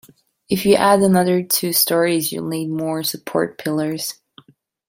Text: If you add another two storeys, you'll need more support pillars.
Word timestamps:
If 0.49 0.65
you 0.65 0.77
add 0.77 1.01
another 1.01 1.43
two 1.43 1.73
storeys, 1.73 2.31
you'll 2.31 2.47
need 2.47 2.69
more 2.71 3.03
support 3.03 3.59
pillars. 3.59 4.19